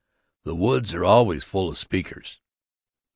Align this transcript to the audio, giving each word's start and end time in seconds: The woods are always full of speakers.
The 0.45 0.55
woods 0.55 0.95
are 0.95 1.05
always 1.05 1.43
full 1.43 1.69
of 1.69 1.77
speakers. 1.77 2.39